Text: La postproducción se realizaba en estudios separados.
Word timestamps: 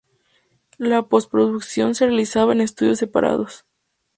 La 0.79 1.03
postproducción 1.03 1.93
se 1.93 2.07
realizaba 2.07 2.53
en 2.53 2.61
estudios 2.61 2.97
separados. 2.97 3.67